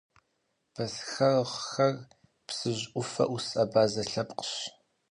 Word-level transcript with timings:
Бэсхэгъхэр 0.73 1.95
Псыжь 2.47 2.85
ӏуфэ 2.91 3.25
ӏус 3.29 3.47
абазэ 3.63 4.03
лъэпкъщ. 4.09 4.51